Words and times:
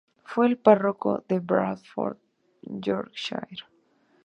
Fue 0.23 0.55
párroco 0.55 1.23
en 1.27 1.45
Bradford, 1.45 2.17
Yorkshire. 2.63 3.61